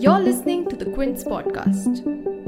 [0.00, 2.39] You're listening to the Quint podcast.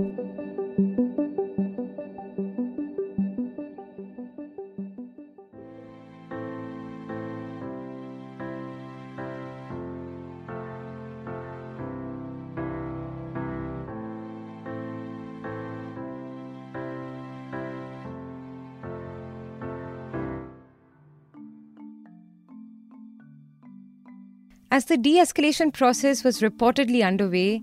[24.72, 27.60] As the de escalation process was reportedly underway,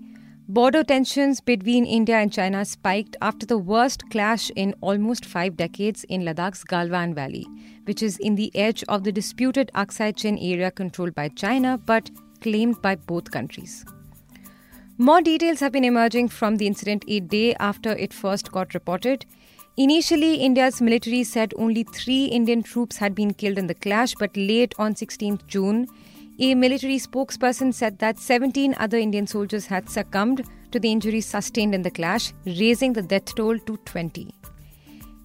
[0.48, 6.04] border tensions between India and China spiked after the worst clash in almost five decades
[6.04, 7.44] in Ladakh's Galwan Valley,
[7.86, 12.08] which is in the edge of the disputed Aksai Chin area controlled by China but
[12.40, 13.84] claimed by both countries.
[14.96, 19.26] More details have been emerging from the incident a day after it first got reported.
[19.76, 24.36] Initially, India's military said only three Indian troops had been killed in the clash, but
[24.36, 25.88] late on 16th June,
[26.42, 31.74] a military spokesperson said that 17 other Indian soldiers had succumbed to the injuries sustained
[31.74, 34.34] in the clash, raising the death toll to 20.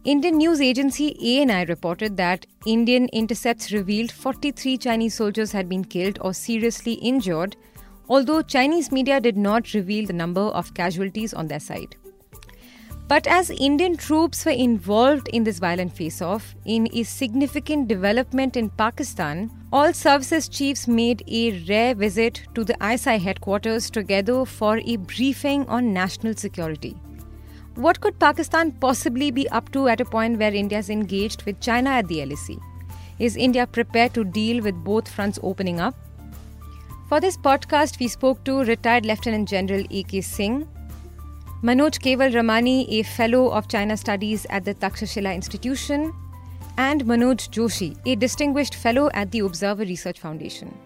[0.04, 6.20] Indian news agency ANI reported that Indian intercepts revealed 43 Chinese soldiers had been killed
[6.20, 7.56] or seriously injured,
[8.10, 11.96] although Chinese media did not reveal the number of casualties on their side.
[13.08, 18.58] But as Indian troops were involved in this violent face off, in a significant development
[18.58, 24.80] in Pakistan, all services chiefs made a rare visit to the ISI headquarters together for
[24.84, 26.96] a briefing on national security.
[27.76, 31.60] What could Pakistan possibly be up to at a point where India is engaged with
[31.60, 32.58] China at the LAC?
[33.20, 35.94] Is India prepared to deal with both fronts opening up?
[37.08, 40.22] For this podcast, we spoke to retired Lieutenant General A.K.
[40.22, 40.68] Singh,
[41.66, 46.14] Manoj Kewalramani, a fellow of China Studies at the Takshashila Institution,
[46.78, 50.78] and Manoj Joshi, a distinguished fellow at the Observer Research Foundation.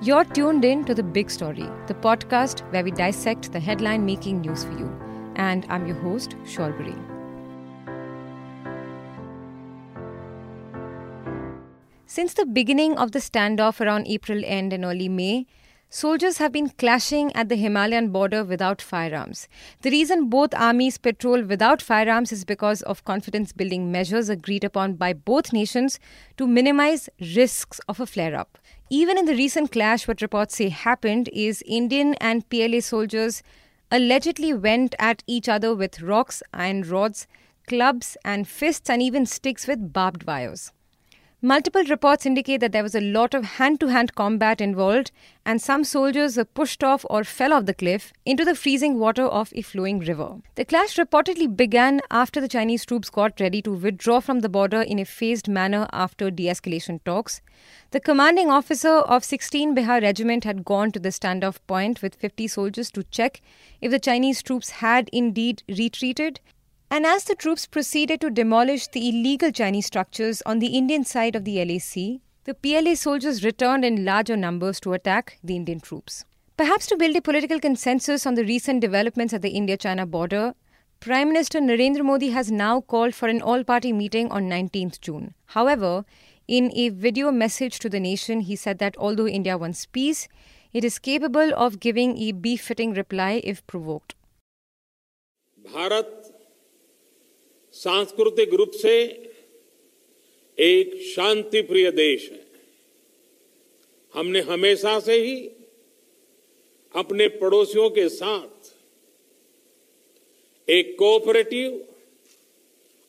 [0.00, 4.42] You're tuned in to The Big Story, the podcast where we dissect the headline making
[4.42, 4.88] news for you.
[5.34, 6.96] And I'm your host, Shorbori.
[12.06, 15.46] Since the beginning of the standoff around April end and early May,
[15.90, 19.48] Soldiers have been clashing at the Himalayan border without firearms.
[19.80, 24.96] The reason both armies patrol without firearms is because of confidence building measures agreed upon
[24.96, 25.98] by both nations
[26.36, 28.58] to minimize risks of a flare up.
[28.90, 33.42] Even in the recent clash, what reports say happened is Indian and PLA soldiers
[33.90, 37.26] allegedly went at each other with rocks, iron rods,
[37.66, 40.70] clubs, and fists, and even sticks with barbed wires.
[41.40, 45.12] Multiple reports indicate that there was a lot of hand to hand combat involved,
[45.46, 49.22] and some soldiers were pushed off or fell off the cliff into the freezing water
[49.22, 50.38] of a flowing river.
[50.56, 54.82] The clash reportedly began after the Chinese troops got ready to withdraw from the border
[54.82, 57.40] in a phased manner after de escalation talks.
[57.92, 62.48] The commanding officer of 16 Bihar Regiment had gone to the standoff point with 50
[62.48, 63.40] soldiers to check
[63.80, 66.40] if the Chinese troops had indeed retreated
[66.89, 71.35] and as the troops proceeded to demolish the illegal Chinese structures on the Indian side
[71.35, 76.25] of the LAC, the PLA soldiers returned in larger numbers to attack the Indian troops.
[76.55, 80.53] Perhaps to build a political consensus on the recent developments at the India China border,
[80.99, 85.33] Prime Minister Narendra Modi has now called for an all party meeting on 19th June.
[85.47, 86.05] However,
[86.47, 90.27] in a video message to the nation, he said that although India wants peace,
[90.73, 94.15] it is capable of giving a befitting reply if provoked.
[95.73, 96.26] Bharat
[97.78, 98.94] सांस्कृतिक रूप से
[100.58, 102.40] एक शांति प्रिय देश है।
[104.14, 105.36] हमने हमेशा से ही
[106.94, 108.72] अपने पड़ोसियों के साथ
[110.68, 111.84] एक कोऑपरेटिव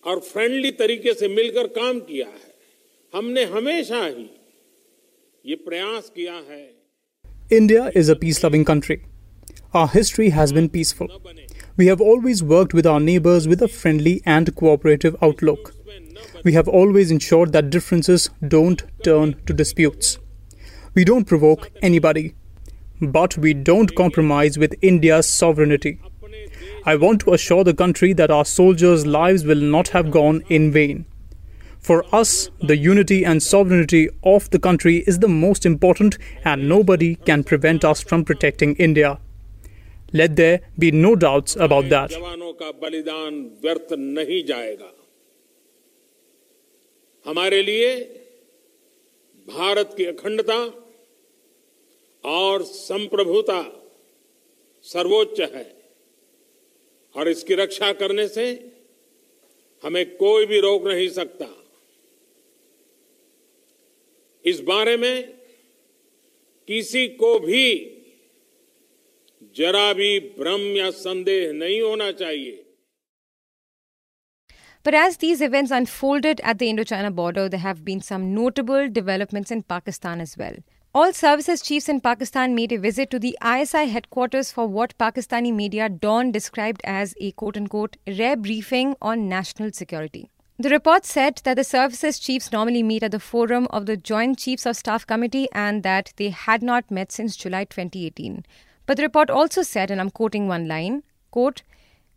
[0.03, 2.53] और फ्रेंडली तरीके से मिलकर काम किया है।
[3.13, 4.29] हमने हमेशा ही
[5.45, 6.63] ये प्रयास किया है।
[7.53, 8.97] India is a peace loving country
[9.75, 11.07] Our history has been peaceful.
[11.79, 15.73] We have always worked with our neighbors with a friendly and cooperative outlook.
[16.43, 20.19] We have always ensured that differences don't turn to disputes.
[20.93, 22.35] We don't provoke anybody.
[22.99, 26.01] But we don't compromise with India's sovereignty.
[26.85, 30.73] I want to assure the country that our soldiers' lives will not have gone in
[30.73, 31.05] vain.
[31.79, 37.15] For us, the unity and sovereignty of the country is the most important, and nobody
[37.15, 39.19] can prevent us from protecting India.
[40.13, 42.11] Let there be no doubts about that.
[42.11, 44.91] जवानों का बलिदान व्यर्थ नहीं जाएगा
[47.25, 47.89] हमारे लिए
[49.47, 50.57] भारत की अखंडता
[52.23, 53.61] और संप्रभुता
[54.85, 55.65] सर्वोच्च है
[57.15, 58.47] और इसकी रक्षा करने से
[59.83, 61.45] हमें कोई भी रोक नहीं सकता
[64.45, 65.15] इस बारे में
[66.67, 67.65] किसी को भी
[69.58, 72.60] जरा भी भ्रम या संदेह नहीं होना चाहिए
[74.86, 79.50] But as these events unfolded at the Indo-China border, there have been some notable developments
[79.50, 80.56] in Pakistan as well.
[80.94, 85.54] All services chiefs in Pakistan made a visit to the ISI headquarters for what Pakistani
[85.54, 90.28] media Dawn described as a quote unquote rare briefing on national security.
[90.56, 94.38] The report said that the services chiefs normally meet at the forum of the Joint
[94.38, 98.44] Chiefs of Staff Committee and that they had not met since July 2018.
[98.89, 101.61] But the report also said, and I'm quoting one line, quote,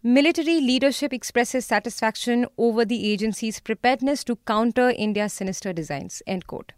[0.02, 6.22] Military leadership expresses satisfaction over the agency's preparedness to counter India's sinister designs.
[6.26, 6.72] End quote.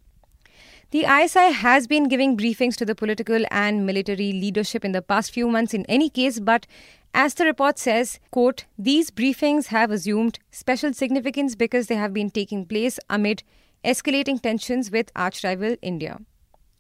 [0.90, 5.30] The ISI has been giving briefings to the political and military leadership in the past
[5.30, 6.66] few months in any case, but
[7.14, 12.30] as the report says, quote, these briefings have assumed special significance because they have been
[12.30, 13.44] taking place amid
[13.84, 16.18] escalating tensions with arch rival India.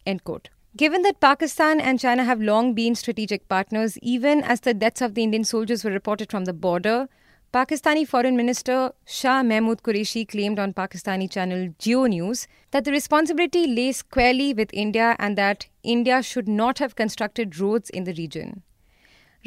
[0.04, 0.48] End quote.
[0.76, 5.14] Given that Pakistan and China have long been strategic partners, even as the deaths of
[5.14, 7.08] the Indian soldiers were reported from the border,
[7.52, 13.68] Pakistani Foreign Minister Shah Mahmood Qureshi claimed on Pakistani channel Geo News that the responsibility
[13.68, 18.64] lay squarely with India and that India should not have constructed roads in the region.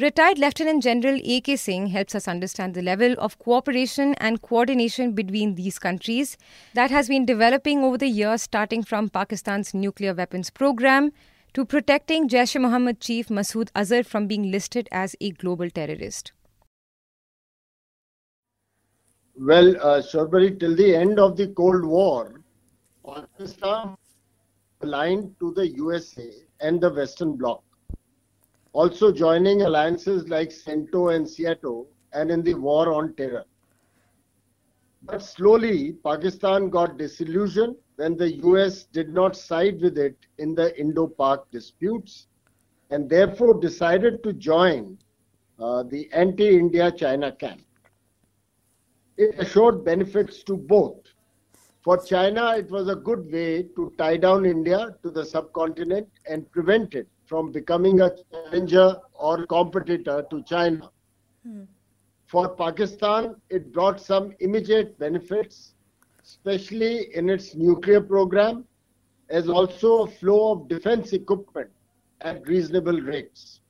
[0.00, 1.56] Retired Lieutenant General A.K.
[1.56, 6.36] Singh helps us understand the level of cooperation and coordination between these countries
[6.74, 11.10] that has been developing over the years, starting from Pakistan's nuclear weapons program
[11.52, 16.30] to protecting Jaish e Mohammed chief Masood Azhar from being listed as a global terrorist.
[19.36, 22.40] Well, uh, Shorbori, till the end of the Cold War,
[23.04, 23.96] Pakistan
[24.80, 26.30] aligned to the USA
[26.60, 27.64] and the Western Bloc
[28.72, 33.44] also joining alliances like CENTO and SEATO and in the war on terror.
[35.02, 40.78] But slowly, Pakistan got disillusioned when the US did not side with it in the
[40.78, 42.26] Indo Pak disputes
[42.90, 44.98] and therefore decided to join
[45.58, 47.60] uh, the anti India China camp.
[49.16, 51.00] It assured benefits to both.
[51.82, 56.50] For China, it was a good way to tie down India to the subcontinent and
[56.52, 60.90] prevent it from becoming a challenger or competitor to China.
[61.44, 61.64] Hmm.
[62.26, 65.74] For Pakistan, it brought some immediate benefits,
[66.22, 68.64] especially in its nuclear program,
[69.30, 71.70] as also a flow of defense equipment
[72.22, 73.60] at reasonable rates.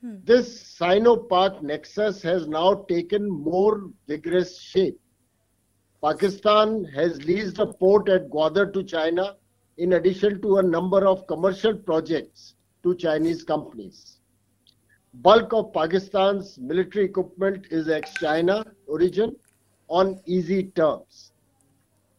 [0.00, 0.16] Hmm.
[0.24, 4.98] This Sino Pak nexus has now taken more vigorous shape.
[6.02, 9.36] Pakistan has leased a port at Gwadar to China
[9.78, 14.18] in addition to a number of commercial projects to Chinese companies.
[15.14, 19.36] Bulk of Pakistan's military equipment is ex-China origin
[19.88, 21.32] on easy terms.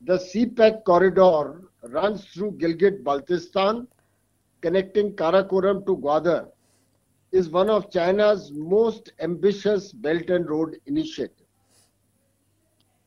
[0.01, 3.87] The CPEC corridor runs through Gilgit-Baltistan,
[4.61, 6.49] connecting Karakoram to Gwadar,
[7.31, 11.39] is one of China's most ambitious Belt and Road initiatives.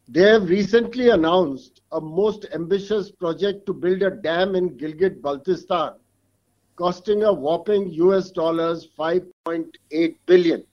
[0.09, 5.95] They have recently announced a most ambitious project to build a dam in Gilgit-Baltistan
[6.77, 10.65] costing a whopping US dollars 5.8 billion.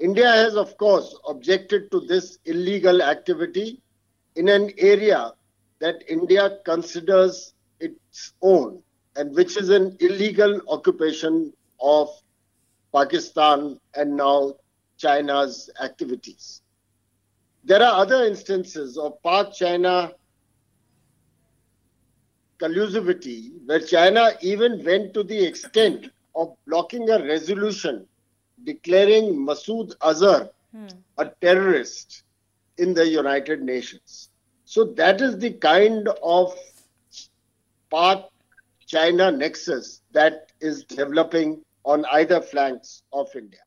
[0.00, 3.80] India has, of course, objected to this illegal activity
[4.34, 5.32] in an area
[5.78, 8.82] that India considers its own
[9.16, 12.08] and which is an illegal occupation of
[12.92, 14.54] Pakistan and now
[14.96, 16.62] China's activities.
[17.64, 20.12] There are other instances of Pak China
[22.62, 28.06] collusivity where China even went to the extent of blocking a resolution
[28.64, 30.86] declaring Masood Azhar hmm.
[31.18, 32.22] a terrorist
[32.78, 34.30] in the United Nations.
[34.64, 36.54] So that is the kind of
[37.90, 38.28] Pak
[38.86, 43.60] China nexus that is developing on either flanks of India.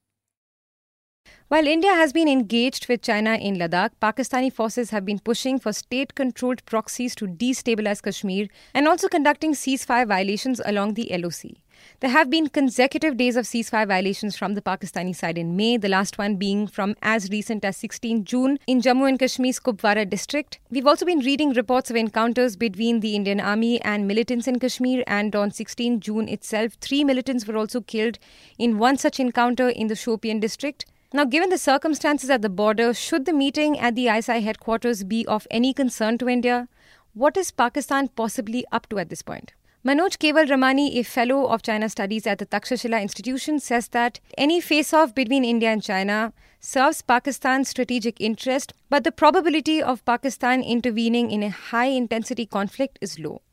[1.48, 5.72] While India has been engaged with China in Ladakh, Pakistani forces have been pushing for
[5.74, 11.52] state controlled proxies to destabilize Kashmir and also conducting ceasefire violations along the LOC.
[12.00, 15.88] There have been consecutive days of ceasefire violations from the Pakistani side in May, the
[15.88, 20.60] last one being from as recent as 16 June in Jammu and Kashmir's Kupwara district.
[20.72, 25.04] We've also been reading reports of encounters between the Indian Army and militants in Kashmir,
[25.06, 28.18] and on 16 June itself, three militants were also killed
[28.58, 30.86] in one such encounter in the Shopian district.
[31.14, 35.26] Now, given the circumstances at the border, should the meeting at the ISI headquarters be
[35.28, 36.68] of any concern to India?
[37.14, 39.54] What is Pakistan possibly up to at this point?
[39.86, 44.94] Manoj Kewalramani, a fellow of China Studies at the Takshashila Institution, says that any face
[44.94, 51.30] off between India and China serves Pakistan's strategic interest, but the probability of Pakistan intervening
[51.30, 53.44] in a high intensity conflict is low.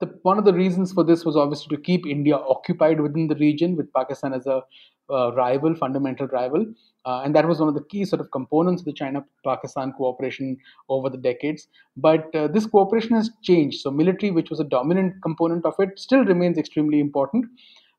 [0.00, 3.36] The, one of the reasons for this was obviously to keep India occupied within the
[3.36, 4.62] region, with Pakistan as a
[5.10, 6.66] rival, fundamental rival.
[7.06, 9.92] Uh, and that was one of the key sort of components of the China Pakistan
[9.92, 10.56] cooperation
[10.88, 11.68] over the decades.
[11.96, 13.80] But uh, this cooperation has changed.
[13.80, 17.44] So, military, which was a dominant component of it, still remains extremely important.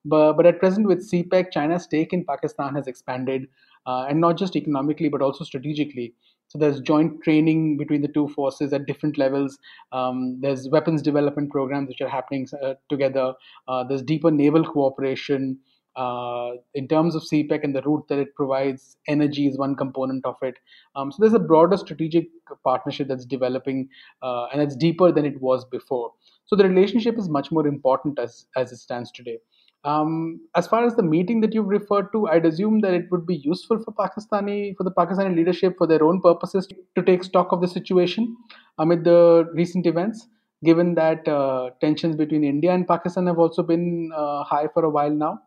[0.05, 3.47] But, but at present, with CPEC, China's stake in Pakistan has expanded,
[3.85, 6.13] uh, and not just economically, but also strategically.
[6.47, 9.57] So there's joint training between the two forces at different levels.
[9.91, 13.33] Um, there's weapons development programs which are happening uh, together.
[13.67, 15.59] Uh, there's deeper naval cooperation.
[15.95, 20.25] Uh, in terms of CPEC and the route that it provides, energy is one component
[20.25, 20.55] of it.
[20.95, 22.27] Um, so there's a broader strategic
[22.63, 23.87] partnership that's developing,
[24.21, 26.11] uh, and it's deeper than it was before.
[26.47, 29.39] So the relationship is much more important as as it stands today.
[29.85, 33.27] Um, as far as the meeting that you've referred to, I'd assume that it would
[33.27, 37.51] be useful for Pakistani, for the Pakistani leadership, for their own purposes, to take stock
[37.51, 38.35] of the situation
[38.79, 40.27] amid the recent events.
[40.63, 44.89] Given that uh, tensions between India and Pakistan have also been uh, high for a
[44.89, 45.39] while now,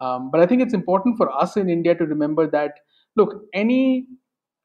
[0.00, 2.72] um, but I think it's important for us in India to remember that
[3.16, 4.06] look, any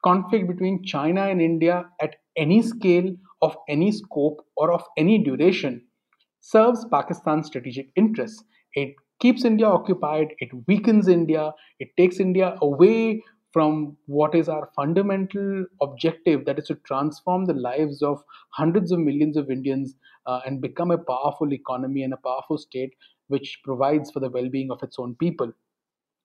[0.04, 5.82] conflict between China and India at any scale, of any scope, or of any duration
[6.40, 8.42] serves Pakistan's strategic interests.
[8.74, 14.70] It keeps India occupied, it weakens India, it takes India away from what is our
[14.74, 19.94] fundamental objective that is to transform the lives of hundreds of millions of Indians
[20.26, 22.94] uh, and become a powerful economy and a powerful state
[23.28, 25.52] which provides for the well being of its own people.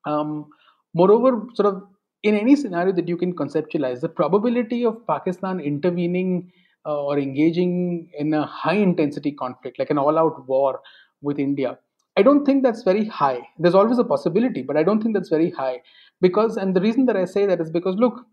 [0.06, 0.50] Um,
[0.94, 1.84] moreover, sort of
[2.24, 6.52] in any scenario that you can conceptualize, the probability of Pakistan intervening
[6.86, 10.82] uh, or engaging in a high intensity conflict, like an all out war
[11.22, 11.78] with India,
[12.18, 13.48] I don't think that's very high.
[13.60, 15.82] There's always a possibility, but I don't think that's very high
[16.22, 18.26] because, and the reason that I say that is because, look,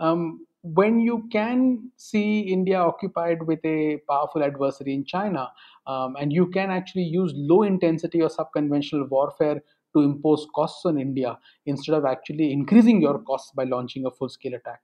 [0.00, 5.48] um, when you can see India occupied with a powerful adversary in China,
[5.86, 9.62] um, and you can actually use low intensity or subconventional warfare
[9.94, 14.28] to impose costs on India instead of actually increasing your costs by launching a full
[14.28, 14.80] scale attack,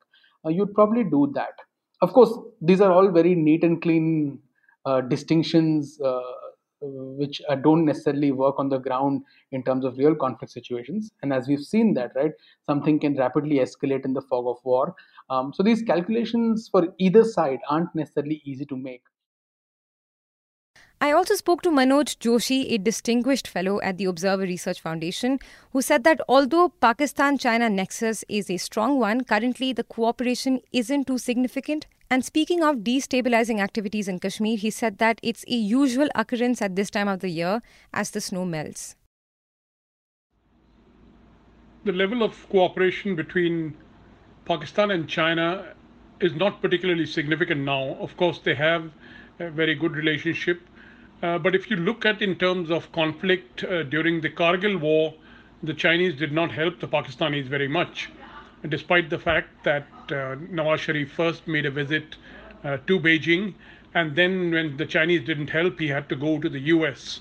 [0.46, 1.54] uh, you'd probably do that.
[2.02, 4.40] Of course, these are all very neat and clean
[4.84, 6.00] uh, distinctions.
[6.00, 6.20] Uh,
[6.80, 11.10] which uh, don't necessarily work on the ground in terms of real conflict situations.
[11.22, 12.32] And as we've seen that, right,
[12.66, 14.94] something can rapidly escalate in the fog of war.
[15.30, 19.02] Um, so these calculations for either side aren't necessarily easy to make.
[20.98, 25.38] I also spoke to Manoj Joshi, a distinguished fellow at the Observer Research Foundation,
[25.72, 31.06] who said that although Pakistan China nexus is a strong one, currently the cooperation isn't
[31.06, 36.08] too significant and speaking of destabilizing activities in Kashmir, he said that it's a usual
[36.14, 37.60] occurrence at this time of the year
[37.92, 38.96] as the snow melts.
[41.84, 43.76] The level of cooperation between
[44.44, 45.74] Pakistan and China
[46.20, 47.96] is not particularly significant now.
[48.00, 48.90] Of course, they have
[49.38, 50.60] a very good relationship.
[51.22, 55.14] Uh, but if you look at in terms of conflict uh, during the Kargil war,
[55.62, 58.10] the Chinese did not help the Pakistanis very much
[58.68, 62.16] despite the fact that uh, Nawaz Sharif first made a visit
[62.64, 63.54] uh, to Beijing,
[63.94, 67.20] and then when the Chinese didn't help, he had to go to the US.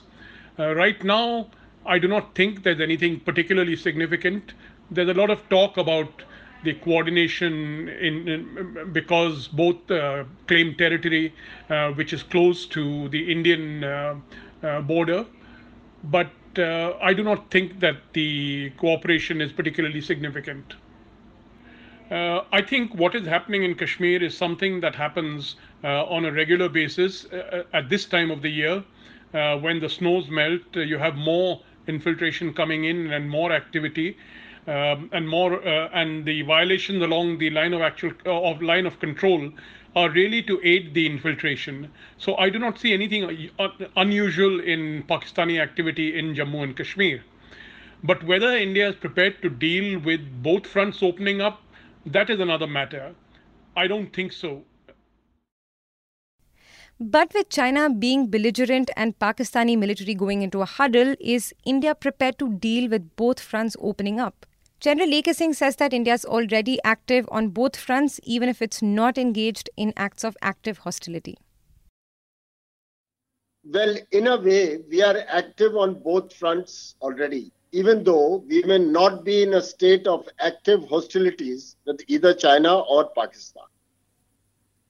[0.57, 1.49] Uh, right now,
[1.85, 4.53] I do not think there's anything particularly significant.
[4.89, 6.23] There's a lot of talk about
[6.63, 11.33] the coordination in, in because both uh, claim territory,
[11.69, 14.15] uh, which is close to the Indian uh,
[14.81, 15.25] border,
[16.05, 20.75] but I do not think that the cooperation is particularly significant.
[22.11, 26.31] Uh, I think what is happening in Kashmir is something that happens uh, on a
[26.31, 28.83] regular basis uh, uh at this time of the year.
[29.33, 34.17] Uh, when the snows melt, uh, you have more infiltration coming in and more activity.
[34.67, 35.61] Um, and more,
[35.93, 39.51] and the violations along the line of actual of line of control
[39.95, 41.91] are really to aid the infiltration.
[42.17, 43.51] So I do not see anything
[43.95, 47.23] unusual in Pakistani activity in Jammu and Kashmir.
[48.03, 51.61] But whether India is prepared to deal with both fronts opening up
[52.05, 53.15] that is another matter.
[53.75, 54.63] I don't think so.
[56.99, 62.39] But with China being belligerent and Pakistani military going into a huddle, is India prepared
[62.39, 64.45] to deal with both fronts opening up?
[64.79, 65.33] General A.K.
[65.33, 69.69] Singh says that India is already active on both fronts, even if it's not engaged
[69.75, 71.37] in acts of active hostility.
[73.63, 78.77] Well, in a way, we are active on both fronts already even though we may
[78.77, 83.65] not be in a state of active hostilities with either China or Pakistan.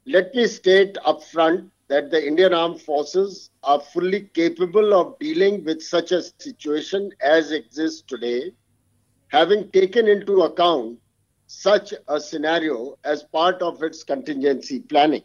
[0.06, 5.82] Let me state upfront that the Indian Armed Forces are fully capable of dealing with
[5.82, 8.52] such a situation as exists today,
[9.30, 11.00] having taken into account
[11.48, 15.24] such a scenario as part of its contingency planning.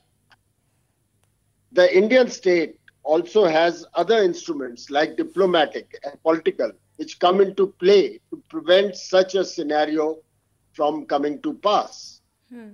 [1.73, 8.21] The Indian state also has other instruments like diplomatic and political, which come into play
[8.31, 10.19] to prevent such a scenario
[10.73, 12.21] from coming to pass.
[12.51, 12.71] Hmm.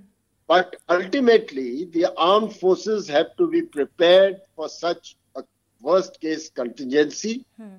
[0.47, 5.43] But ultimately, the armed forces have to be prepared for such a
[5.81, 7.45] worst case contingency.
[7.57, 7.77] Hmm.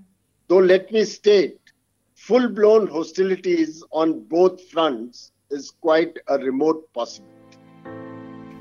[0.49, 1.61] Though, let me state,
[2.15, 7.38] full blown hostilities on both fronts is quite a remote possibility.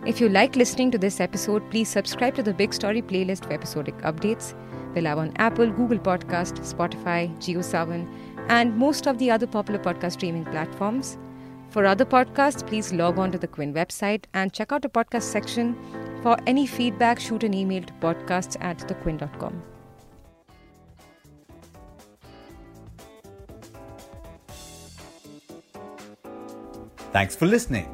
[0.08, 3.52] If you like listening to this episode, please subscribe to the Big Story playlist for
[3.52, 4.54] episodic updates.
[4.96, 8.08] We're live on Apple, Google Podcast, Spotify, JioSaavn,
[8.48, 11.18] and most of the other popular podcast streaming platforms.
[11.72, 15.24] For other podcasts, please log on to the Quint website and check out the podcast
[15.24, 15.76] section.
[16.24, 19.62] For any feedback, shoot an email to podcasts at thequint.com.
[27.12, 27.94] Thanks for listening.